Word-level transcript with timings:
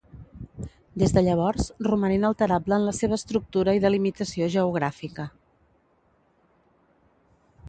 Des 1.01 1.11
de 1.17 1.21
llavors 1.27 1.67
roman 1.87 2.15
inalterable 2.15 2.79
en 2.79 2.87
la 2.89 2.95
seva 3.01 3.19
estructura 3.21 3.77
i 3.81 3.85
delimitació 3.85 4.49
geogràfica. 4.57 5.29